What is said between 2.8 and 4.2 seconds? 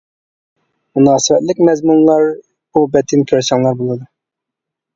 بەتتىن كۆرسەڭلار بولىدۇ.